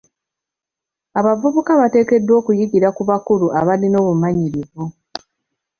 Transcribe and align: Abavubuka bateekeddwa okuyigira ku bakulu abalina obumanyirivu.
Abavubuka 1.19 1.71
bateekeddwa 1.81 2.33
okuyigira 2.41 2.87
ku 2.95 3.01
bakulu 3.09 3.47
abalina 3.59 3.97
obumanyirivu. 4.03 4.83